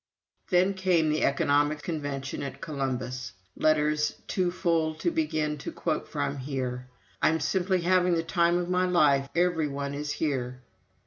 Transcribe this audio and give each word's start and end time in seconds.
Then 0.49 0.73
came 0.73 1.11
the 1.11 1.23
Economic 1.23 1.83
Convention 1.83 2.41
at 2.41 2.59
Columbus 2.59 3.33
letters 3.55 4.15
too 4.27 4.49
full 4.49 4.95
to 4.95 5.11
begin 5.11 5.59
to 5.59 5.71
quote 5.71 6.07
from 6.07 6.43
them. 6.43 6.85
"I'm 7.21 7.39
simply 7.39 7.81
having 7.81 8.15
the 8.15 8.23
time 8.23 8.57
of 8.57 8.67
my 8.67 8.87
life... 8.87 9.29
every 9.35 9.67
one 9.67 9.93
is 9.93 10.13
here." 10.13 10.61